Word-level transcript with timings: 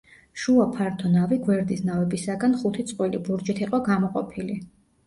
შუა 0.43 0.63
ფართო 0.77 1.11
ნავი 1.17 1.39
გვერდის 1.49 1.85
ნავებისაგან 1.91 2.59
ხუთი 2.63 2.89
წყვილი 2.91 3.25
ბურჯით 3.31 3.65
იყო 3.69 3.87
გამოყოფილი. 3.93 4.61